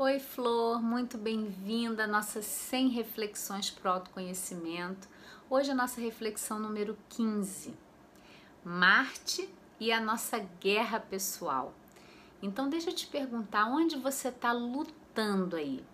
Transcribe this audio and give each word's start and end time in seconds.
Oi, 0.00 0.20
Flor, 0.20 0.80
muito 0.80 1.18
bem-vinda 1.18 2.04
à 2.04 2.06
nossa 2.06 2.40
100 2.40 2.90
reflexões 2.90 3.68
para 3.68 3.90
o 3.90 3.94
autoconhecimento. 3.94 5.08
Hoje 5.50 5.72
a 5.72 5.74
nossa 5.74 6.00
reflexão 6.00 6.60
número 6.60 6.96
15. 7.08 7.74
Marte 8.64 9.52
e 9.80 9.90
a 9.90 10.00
nossa 10.00 10.38
guerra 10.60 11.00
pessoal. 11.00 11.74
Então, 12.40 12.70
deixa 12.70 12.90
eu 12.90 12.94
te 12.94 13.08
perguntar, 13.08 13.66
onde 13.66 13.96
você 13.96 14.28
está 14.28 14.52
lutando 14.52 15.56
aí? 15.56 15.84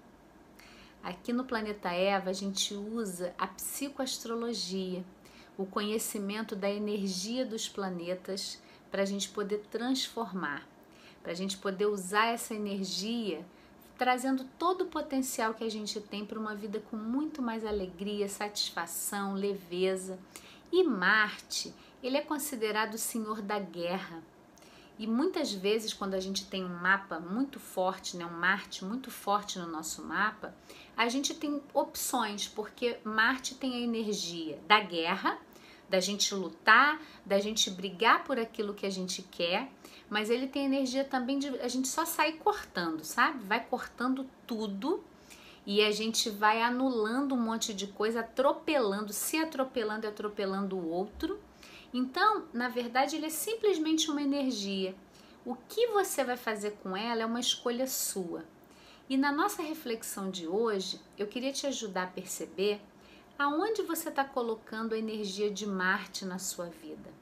Aqui 1.03 1.33
no 1.33 1.47
planeta 1.47 1.89
Eva, 1.91 2.29
a 2.29 2.35
gente 2.35 2.75
usa 2.75 3.35
a 3.39 3.47
psicoastrologia, 3.47 5.03
o 5.57 5.65
conhecimento 5.65 6.55
da 6.55 6.71
energia 6.71 7.47
dos 7.47 7.71
planetas 7.71 8.61
para 8.91 9.01
a 9.01 9.07
gente 9.07 9.31
poder 9.31 9.63
transformar, 9.71 10.69
para 11.23 11.33
a 11.33 11.35
gente 11.35 11.57
poder 11.57 11.87
usar 11.87 12.27
essa 12.27 12.53
energia 12.55 13.43
trazendo 13.97 14.45
todo 14.59 14.83
o 14.83 14.89
potencial 14.89 15.55
que 15.55 15.65
a 15.65 15.71
gente 15.71 16.01
tem 16.01 16.25
para 16.25 16.39
uma 16.39 16.55
vida 16.55 16.81
com 16.91 16.97
muito 16.97 17.41
mais 17.41 17.65
alegria, 17.65 18.29
satisfação, 18.29 19.35
leveza. 19.35 20.19
E 20.73 20.83
Marte, 20.83 21.73
ele 22.03 22.17
é 22.17 22.21
considerado 22.21 22.95
o 22.95 22.99
senhor 22.99 23.41
da 23.41 23.59
guerra. 23.59 24.23
E 24.99 25.07
muitas 25.07 25.53
vezes, 25.53 25.93
quando 25.93 26.15
a 26.15 26.21
gente 26.21 26.47
tem 26.47 26.65
um 26.65 26.77
mapa 26.77 27.19
muito 27.19 27.59
forte, 27.59 28.17
né, 28.17 28.25
um 28.25 28.39
Marte 28.39 28.85
muito 28.85 29.11
forte 29.11 29.59
no 29.59 29.67
nosso 29.67 30.05
mapa, 30.05 30.55
a 30.97 31.09
gente 31.09 31.35
tem 31.35 31.61
opções, 31.73 32.47
porque 32.47 32.99
Marte 33.03 33.57
tem 33.57 33.75
a 33.75 33.81
energia 33.81 34.61
da 34.69 34.79
guerra, 34.81 35.39
da 35.95 36.01
gente 36.01 36.35
lutar, 36.35 37.01
da 37.25 37.39
gente 37.39 37.71
brigar 37.71 38.25
por 38.25 38.37
aquilo 38.37 38.75
que 38.75 38.85
a 38.85 38.91
gente 38.91 39.23
quer, 39.23 39.71
mas 40.11 40.29
ele 40.29 40.49
tem 40.49 40.65
energia 40.65 41.05
também 41.05 41.39
de 41.39 41.49
a 41.61 41.69
gente 41.69 41.87
só 41.87 42.05
sair 42.05 42.33
cortando, 42.39 43.05
sabe? 43.05 43.45
Vai 43.45 43.65
cortando 43.65 44.29
tudo 44.45 45.05
e 45.65 45.83
a 45.85 45.93
gente 45.93 46.29
vai 46.29 46.61
anulando 46.61 47.37
um 47.37 47.41
monte 47.41 47.73
de 47.73 47.87
coisa, 47.87 48.21
atropelando, 48.21 49.13
se 49.13 49.37
atropelando 49.39 50.05
e 50.05 50.09
atropelando 50.09 50.77
o 50.77 50.89
outro. 50.89 51.39
Então, 51.93 52.45
na 52.53 52.69
verdade, 52.69 53.15
ele 53.15 53.27
é 53.27 53.31
simplesmente 53.31 54.11
uma 54.11 54.21
energia. 54.21 54.97
O 55.47 55.55
que 55.55 55.87
você 55.87 56.25
vai 56.25 56.37
fazer 56.37 56.73
com 56.83 56.97
ela 56.97 57.23
é 57.23 57.27
uma 57.27 57.39
escolha 57.39 57.87
sua. 57.87 58.45
E 59.09 59.17
na 59.17 59.31
nossa 59.31 59.63
reflexão 59.63 60.29
de 60.29 60.49
hoje, 60.49 61.01
eu 61.17 61.29
queria 61.29 61.53
te 61.53 61.69
ajudar 61.69 62.03
a 62.05 62.09
perceber 62.09 62.81
aonde 63.39 63.83
você 63.83 64.09
está 64.09 64.25
colocando 64.25 64.95
a 64.95 64.99
energia 64.99 65.51
de 65.51 65.67
Marte 65.67 66.25
na 66.25 66.39
sua 66.39 66.67
vida. 66.67 67.13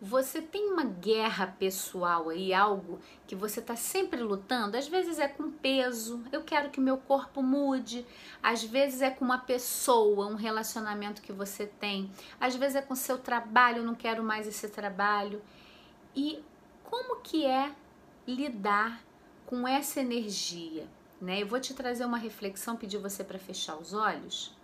Você 0.00 0.42
tem 0.42 0.70
uma 0.70 0.84
guerra 0.84 1.46
pessoal 1.46 2.28
aí, 2.28 2.52
algo 2.52 3.00
que 3.26 3.34
você 3.34 3.60
está 3.60 3.74
sempre 3.76 4.20
lutando? 4.20 4.76
Às 4.76 4.86
vezes 4.86 5.18
é 5.18 5.28
com 5.28 5.50
peso, 5.50 6.22
eu 6.30 6.42
quero 6.42 6.68
que 6.68 6.80
meu 6.80 6.98
corpo 6.98 7.42
mude. 7.42 8.04
Às 8.42 8.62
vezes 8.62 9.00
é 9.00 9.08
com 9.08 9.24
uma 9.24 9.38
pessoa, 9.38 10.26
um 10.26 10.34
relacionamento 10.34 11.22
que 11.22 11.32
você 11.32 11.66
tem. 11.66 12.10
Às 12.40 12.54
vezes 12.54 12.76
é 12.76 12.82
com 12.82 12.94
seu 12.94 13.16
trabalho, 13.16 13.78
eu 13.78 13.84
não 13.84 13.94
quero 13.94 14.22
mais 14.22 14.46
esse 14.46 14.68
trabalho. 14.68 15.40
E 16.14 16.44
como 16.82 17.22
que 17.22 17.46
é 17.46 17.72
lidar 18.26 19.02
com 19.46 19.66
essa 19.66 20.00
energia? 20.00 20.86
Né? 21.20 21.40
Eu 21.40 21.46
vou 21.46 21.60
te 21.60 21.72
trazer 21.72 22.04
uma 22.04 22.18
reflexão, 22.18 22.76
pedir 22.76 22.98
você 22.98 23.24
para 23.24 23.38
fechar 23.38 23.76
os 23.76 23.94
olhos. 23.94 24.54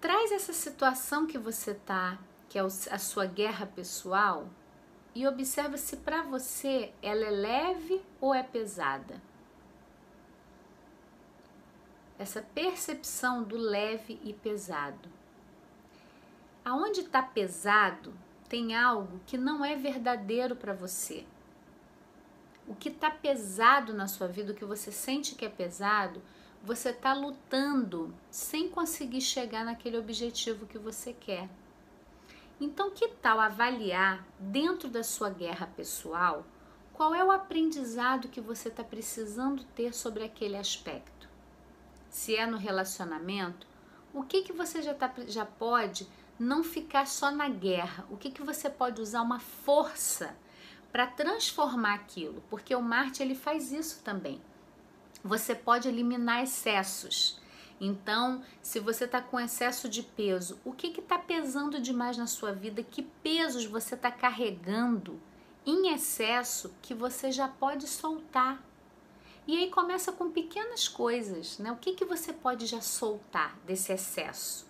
Traz 0.00 0.32
essa 0.32 0.52
situação 0.54 1.26
que 1.26 1.36
você 1.36 1.74
tá, 1.74 2.18
que 2.48 2.58
é 2.58 2.62
a 2.62 2.98
sua 2.98 3.26
guerra 3.26 3.66
pessoal, 3.66 4.48
e 5.14 5.26
observa 5.26 5.76
se 5.76 5.98
para 5.98 6.22
você 6.22 6.92
ela 7.02 7.24
é 7.24 7.30
leve 7.30 8.02
ou 8.20 8.34
é 8.34 8.42
pesada. 8.42 9.20
Essa 12.18 12.40
percepção 12.40 13.42
do 13.42 13.56
leve 13.56 14.18
e 14.22 14.32
pesado. 14.32 15.08
Aonde 16.64 17.00
está 17.00 17.22
pesado, 17.22 18.14
tem 18.48 18.74
algo 18.74 19.20
que 19.26 19.36
não 19.36 19.64
é 19.64 19.76
verdadeiro 19.76 20.56
para 20.56 20.72
você. 20.72 21.26
O 22.66 22.74
que 22.74 22.88
está 22.88 23.10
pesado 23.10 23.92
na 23.92 24.06
sua 24.06 24.28
vida, 24.28 24.52
o 24.52 24.54
que 24.54 24.64
você 24.64 24.92
sente 24.92 25.34
que 25.34 25.44
é 25.44 25.48
pesado, 25.48 26.22
você 26.62 26.90
está 26.90 27.14
lutando 27.14 28.14
sem 28.30 28.68
conseguir 28.68 29.20
chegar 29.20 29.64
naquele 29.64 29.98
objetivo 29.98 30.66
que 30.66 30.78
você 30.78 31.12
quer. 31.12 31.48
Então, 32.60 32.90
que 32.90 33.08
tal 33.08 33.40
avaliar 33.40 34.26
dentro 34.38 34.88
da 34.88 35.02
sua 35.02 35.30
guerra 35.30 35.66
pessoal 35.66 36.44
qual 37.00 37.14
é 37.14 37.24
o 37.24 37.30
aprendizado 37.30 38.28
que 38.28 38.42
você 38.42 38.68
está 38.68 38.84
precisando 38.84 39.64
ter 39.74 39.94
sobre 39.94 40.22
aquele 40.22 40.54
aspecto? 40.54 41.30
Se 42.10 42.36
é 42.36 42.44
no 42.44 42.58
relacionamento, 42.58 43.66
o 44.12 44.22
que, 44.22 44.42
que 44.42 44.52
você 44.52 44.82
já, 44.82 44.92
tá, 44.92 45.10
já 45.26 45.46
pode 45.46 46.06
não 46.38 46.62
ficar 46.62 47.06
só 47.06 47.30
na 47.30 47.48
guerra? 47.48 48.06
O 48.10 48.18
que, 48.18 48.30
que 48.30 48.42
você 48.42 48.68
pode 48.68 49.00
usar 49.00 49.22
uma 49.22 49.40
força 49.40 50.36
para 50.92 51.06
transformar 51.06 51.94
aquilo? 51.94 52.44
Porque 52.50 52.74
o 52.74 52.82
Marte 52.82 53.22
ele 53.22 53.34
faz 53.34 53.72
isso 53.72 54.02
também 54.04 54.38
você 55.22 55.54
pode 55.54 55.88
eliminar 55.88 56.42
excessos. 56.42 57.40
Então, 57.80 58.42
se 58.60 58.78
você 58.78 59.04
está 59.04 59.22
com 59.22 59.40
excesso 59.40 59.88
de 59.88 60.02
peso, 60.02 60.60
o 60.64 60.72
que 60.72 60.88
está 60.88 61.18
pesando 61.18 61.80
demais 61.80 62.16
na 62.18 62.26
sua 62.26 62.52
vida? 62.52 62.82
Que 62.82 63.02
pesos 63.02 63.64
você 63.64 63.94
está 63.94 64.10
carregando 64.10 65.18
em 65.64 65.94
excesso 65.94 66.74
que 66.82 66.92
você 66.92 67.32
já 67.32 67.48
pode 67.48 67.86
soltar? 67.86 68.62
E 69.46 69.56
aí 69.56 69.70
começa 69.70 70.12
com 70.12 70.30
pequenas 70.30 70.86
coisas, 70.86 71.58
né? 71.58 71.72
O 71.72 71.76
que, 71.76 71.94
que 71.94 72.04
você 72.04 72.32
pode 72.32 72.66
já 72.66 72.80
soltar 72.80 73.56
desse 73.66 73.92
excesso? 73.92 74.68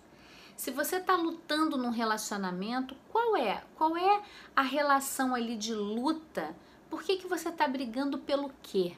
Se 0.55 0.71
você 0.71 0.97
está 0.97 1.15
lutando 1.15 1.77
num 1.77 1.89
relacionamento, 1.89 2.95
qual 3.09 3.35
é? 3.35 3.63
Qual 3.75 3.97
é 3.97 4.21
a 4.55 4.61
relação 4.61 5.35
ali 5.35 5.57
de 5.57 5.73
luta? 5.73 6.55
Por 6.89 7.03
que, 7.03 7.17
que 7.17 7.27
você 7.27 7.49
está 7.49 7.67
brigando 7.67 8.17
pelo 8.19 8.51
quê? 8.61 8.95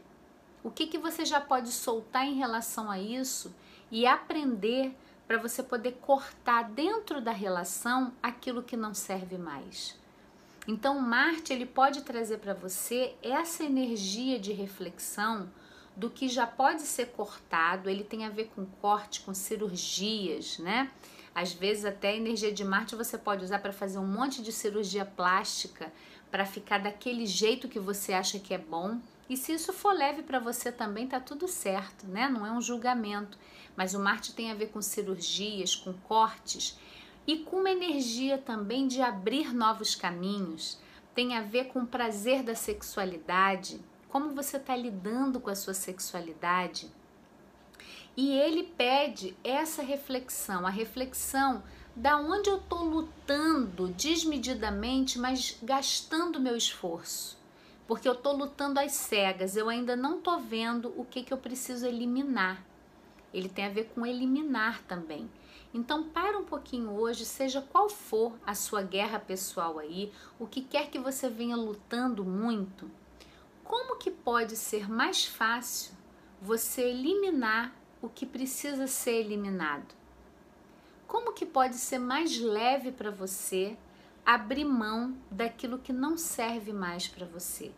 O 0.63 0.72
que, 0.72 0.88
que 0.88 0.97
você 0.97 1.25
já 1.25 1.41
pode 1.41 1.72
soltar 1.72 2.25
em 2.25 2.35
relação 2.35 2.90
a 2.90 3.00
isso 3.00 3.53
e 3.91 4.07
aprender 4.07 4.96
para 5.28 5.38
você 5.38 5.63
poder 5.63 5.94
cortar 6.01 6.69
dentro 6.69 7.22
da 7.22 7.31
relação 7.31 8.13
aquilo 8.22 8.63
que 8.63 8.75
não 8.75 8.94
serve 8.94 9.38
mais. 9.38 9.97
Então, 10.68 11.00
Marte 11.00 11.52
ele 11.52 11.66
pode 11.66 12.02
trazer 12.03 12.38
para 12.38 12.53
você 12.53 13.16
essa 13.22 13.63
energia 13.63 14.40
de 14.40 14.53
reflexão 14.53 15.50
do 15.96 16.09
que 16.09 16.28
já 16.28 16.47
pode 16.47 16.81
ser 16.81 17.07
cortado, 17.07 17.90
ele 17.90 18.03
tem 18.03 18.25
a 18.25 18.29
ver 18.29 18.52
com 18.56 18.66
corte, 18.81 19.22
com 19.22 19.34
cirurgias, 19.34 20.57
né? 20.57 20.90
Às 21.35 21.52
vezes 21.53 21.85
até 21.85 22.09
a 22.09 22.16
energia 22.16 22.52
de 22.52 22.63
Marte 22.63 22.96
você 22.96 23.18
pode 23.18 23.44
usar 23.44 23.59
para 23.59 23.73
fazer 23.73 24.00
um 24.00 24.07
monte 24.07 24.41
de 24.41 24.52
cirurgia 24.52 25.06
plástica 25.06 25.91
para 26.31 26.46
ficar 26.46 26.79
daquele 26.79 27.25
jeito 27.25 27.68
que 27.68 27.79
você 27.79 28.13
acha 28.13 28.40
que 28.40 28.53
é 28.53 28.57
bom. 28.57 29.00
E 29.34 29.38
se 29.38 29.52
isso 29.52 29.74
for 29.74 29.96
leve 29.96 30.22
para 30.22 30.38
você 30.38 30.72
também, 30.72 31.08
tá 31.08 31.20
tudo 31.20 31.48
certo, 31.48 32.06
né? 32.06 32.30
Não 32.30 32.46
é 32.46 32.52
um 32.52 32.62
julgamento. 32.62 33.36
Mas 33.76 33.96
o 33.96 34.00
Marte 34.00 34.32
tem 34.32 34.52
a 34.52 34.54
ver 34.54 34.68
com 34.68 34.80
cirurgias, 34.80 35.76
com 35.76 35.92
cortes 35.92 36.78
e 37.26 37.40
com 37.40 37.62
uma 37.62 37.72
energia 37.72 38.38
também 38.38 38.88
de 38.88 39.02
abrir 39.02 39.52
novos 39.52 39.96
caminhos. 39.96 40.78
Tem 41.16 41.36
a 41.36 41.42
ver 41.42 41.70
com 41.70 41.80
o 41.80 41.88
prazer 41.88 42.44
da 42.44 42.54
sexualidade, 42.54 43.82
como 44.08 44.36
você 44.36 44.58
está 44.58 44.76
lidando 44.76 45.40
com 45.40 45.50
a 45.50 45.56
sua 45.56 45.74
sexualidade. 45.74 46.92
E 48.16 48.34
ele 48.34 48.72
pede 48.78 49.36
essa 49.44 49.82
reflexão, 49.82 50.68
a 50.68 50.70
reflexão 50.70 51.64
da 51.96 52.20
onde 52.20 52.52
eu 52.52 52.58
estou 52.58 52.84
lutando 52.84 53.88
desmedidamente, 53.88 55.18
mas 55.18 55.58
gastando 55.64 56.40
meu 56.40 56.56
esforço 56.56 57.42
porque 57.88 58.08
eu 58.08 58.14
estou 58.14 58.36
lutando 58.36 58.80
às 58.80 58.94
cegas, 58.94 59.56
eu 59.56 59.70
ainda 59.70 59.96
não 59.96 60.18
estou 60.18 60.40
vendo 60.40 60.94
o 60.98 61.06
que, 61.06 61.24
que 61.24 61.34
eu 61.34 61.38
preciso 61.38 61.85
eliminar. 61.85 62.64
Ele 63.34 63.50
tem 63.50 63.66
a 63.66 63.70
ver 63.70 63.91
com 63.94 64.06
eliminar 64.06 64.82
também. 64.84 65.30
Então, 65.74 66.03
para 66.03 66.38
um 66.38 66.46
pouquinho 66.46 66.91
hoje, 66.91 67.26
seja 67.26 67.62
qual 67.62 67.90
for 67.90 68.34
a 68.46 68.53
sua 68.53 68.84
guerra 68.84 69.20
pessoal 69.20 69.80
aí, 69.80 70.12
o 70.40 70.46
que 70.46 70.62
quer 70.62 70.90
que 70.90 71.00
você 71.00 71.28
venha 71.28 71.56
lutando 71.56 72.24
muito, 72.24 72.90
como 73.64 73.97
que 73.97 74.12
pode 74.12 74.56
ser 74.56 74.88
mais 74.90 75.26
fácil 75.26 75.94
você 76.41 76.84
eliminar 76.84 77.74
o 78.02 78.08
que 78.08 78.26
precisa 78.26 78.86
ser 78.86 79.22
eliminado? 79.22 79.96
Como 81.08 81.34
que 81.34 81.46
pode 81.46 81.76
ser 81.76 81.97
mais 81.97 82.38
leve 82.38 82.91
para 82.91 83.09
você 83.09 83.78
abrir 84.25 84.66
mão 84.66 85.16
daquilo 85.29 85.79
que 85.79 85.91
não 85.91 86.17
serve 86.17 86.72
mais 86.72 87.08
para 87.08 87.25
você. 87.25 87.72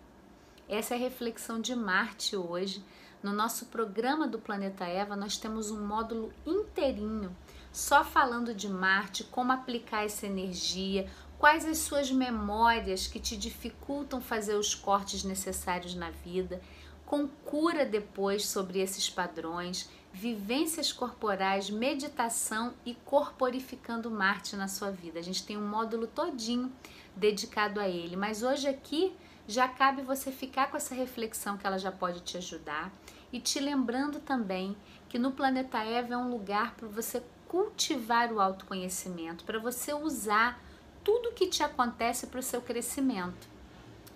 Essa 0.68 0.96
é 0.96 0.98
a 0.98 1.00
reflexão 1.00 1.60
de 1.60 1.76
Marte 1.76 2.36
hoje. 2.36 2.84
No 3.22 3.34
nosso 3.34 3.68
programa 3.68 4.28
do 4.28 4.40
Planeta 4.40 4.86
Eva, 4.86 5.16
nós 5.16 5.38
temos 5.38 5.72
um 5.72 5.86
módulo 5.86 6.32
inteirinho 6.46 7.36
só 7.72 8.06
falando 8.06 8.54
de 8.54 8.70
Marte, 8.70 9.26
como 9.26 9.52
aplicar 9.52 10.06
essa 10.06 10.26
energia, 10.26 11.10
quais 11.38 11.66
as 11.66 11.80
suas 11.80 12.10
memórias 12.10 13.06
que 13.06 13.20
te 13.20 13.36
dificultam 13.36 14.22
fazer 14.22 14.56
os 14.56 14.74
cortes 14.74 15.24
necessários 15.24 15.94
na 15.94 16.10
vida, 16.10 16.62
com 17.06 17.28
cura 17.28 17.86
depois 17.86 18.48
sobre 18.48 18.80
esses 18.80 19.10
padrões, 19.10 19.90
vivências 20.16 20.94
corporais, 20.94 21.70
meditação 21.70 22.74
e 22.86 22.96
corporificando 23.04 24.10
Marte 24.10 24.56
na 24.56 24.70
sua 24.70 24.90
vida. 24.90 25.20
A 25.20 25.22
gente 25.22 25.46
tem 25.46 25.58
um 25.58 25.68
módulo 25.68 26.08
todinho 26.08 26.72
dedicado 27.14 27.82
a 27.82 27.90
ele, 27.90 28.16
mas 28.16 28.42
hoje 28.42 28.66
aqui 28.66 29.14
já 29.46 29.68
cabe 29.68 30.02
você 30.02 30.32
ficar 30.32 30.72
com 30.72 30.78
essa 30.78 30.96
reflexão 30.96 31.58
que 31.58 31.68
ela 31.68 31.78
já 31.78 31.92
pode 31.92 32.22
te 32.22 32.38
ajudar 32.38 32.94
e 33.32 33.42
te 33.42 33.60
lembrando 33.60 34.22
também 34.22 34.78
que 35.10 35.20
no 35.20 35.34
planeta 35.34 35.84
Eva 35.84 36.14
é 36.14 36.18
um 36.18 36.32
lugar 36.32 36.76
para 36.76 36.88
você 36.88 37.22
cultivar 37.46 38.32
o 38.32 38.40
autoconhecimento, 38.40 39.44
para 39.44 39.60
você 39.60 39.94
usar 39.94 40.64
tudo 41.04 41.34
que 41.34 41.48
te 41.48 41.62
acontece 41.62 42.28
para 42.28 42.40
o 42.40 42.44
seu 42.44 42.62
crescimento. 42.62 43.55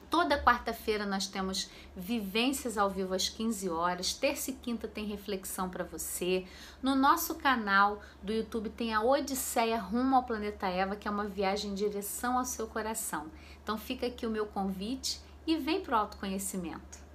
Toda 0.10 0.42
quarta-feira 0.42 1.06
nós 1.06 1.28
temos 1.28 1.70
vivências 1.96 2.78
ao 2.78 2.90
vivo 2.90 3.14
às 3.14 3.30
15 3.30 3.70
horas. 3.70 4.12
Terça 4.12 4.50
e 4.50 4.56
quinta 4.56 4.88
tem 4.88 5.06
reflexão 5.06 5.70
para 5.70 5.84
você. 5.84 6.46
No 6.82 6.96
nosso 6.96 7.36
canal 7.36 8.02
do 8.24 8.34
YouTube 8.34 8.70
tem 8.70 8.92
a 8.94 9.02
Odisseia 9.02 9.80
rumo 9.80 10.16
ao 10.16 10.24
planeta 10.24 10.68
Eva, 10.68 10.96
que 10.96 11.08
é 11.08 11.12
uma 11.12 11.28
viagem 11.28 11.72
em 11.72 11.76
direção 11.76 12.40
ao 12.40 12.46
seu 12.46 12.66
coração. 12.66 13.28
Então 13.64 13.78
fica 13.78 14.08
aqui 14.08 14.26
o 14.26 14.32
meu 14.32 14.48
convite 14.48 15.22
e 15.46 15.58
vem 15.58 15.82
para 15.82 15.96
o 15.96 16.00
autoconhecimento. 16.00 17.09